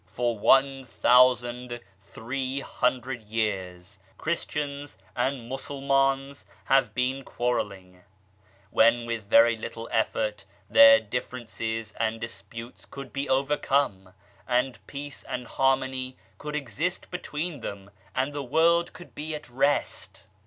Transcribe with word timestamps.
For 0.07 0.35
1,300 0.35 3.21
years, 3.21 3.99
Christians 4.17 4.97
and 5.15 5.47
Mussulmans 5.47 6.45
have 6.63 6.95
been 6.95 7.23
quarrelling, 7.23 8.01
when 8.71 9.05
with 9.05 9.29
very 9.29 9.55
little 9.55 9.87
effort 9.91 10.45
their 10.67 10.99
differences 10.99 11.91
and 11.99 12.19
disputes 12.19 12.85
could 12.89 13.13
be 13.13 13.29
overcome, 13.29 14.15
and 14.47 14.79
peace 14.87 15.21
and 15.25 15.45
har 15.45 15.77
mony 15.77 16.17
could 16.39 16.55
exist 16.55 17.11
between 17.11 17.59
them 17.59 17.91
and 18.15 18.33
the 18.33 18.41
world 18.41 18.93
could 18.93 19.13
be 19.13 19.35
at 19.35 19.47
rest 19.51 20.23